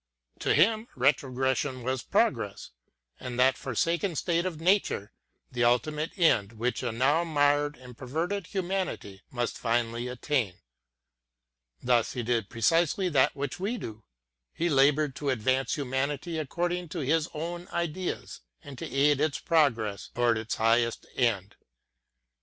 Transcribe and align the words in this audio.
To 0.39 0.55
him 0.55 0.87
retrogression 0.95 1.83
was 1.83 2.01
progress, 2.01 2.71
and 3.19 3.39
that 3.39 3.55
forsaken 3.55 4.15
state 4.15 4.47
of 4.47 4.59
nature 4.59 5.11
the 5.51 5.63
ultimate 5.63 6.17
end 6.17 6.53
which 6.53 6.81
a 6.81 6.91
now 6.91 7.23
marred 7.23 7.77
and 7.77 7.95
perverted 7.95 8.47
humanity 8.47 9.21
must 9.29 9.59
finally 9.59 10.07
attain. 10.07 10.55
Thus 11.83 12.13
he 12.13 12.23
did 12.23 12.49
precisely 12.49 13.09
that 13.09 13.35
which 13.35 13.59
we 13.59 13.77
do,— 13.77 14.03
he 14.59 14.69
laboured 14.69 15.15
to 15.17 15.29
advance 15.29 15.75
humanity 15.75 16.39
according 16.39 16.89
to 16.89 16.99
his 17.05 17.29
own 17.35 17.67
ideas, 17.67 18.41
and 18.63 18.79
to 18.79 18.89
aid 18.91 19.19
towards 19.19 20.09
its 20.39 20.55
highest 20.55 21.05
end. 21.15 21.57